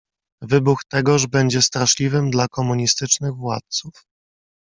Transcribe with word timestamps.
"Wybuch 0.41 0.83
tegoż 0.87 1.27
będzie 1.27 1.61
straszliwym 1.61 2.31
dla 2.31 2.47
komunistycznych 2.47 3.33
władców." 3.35 4.05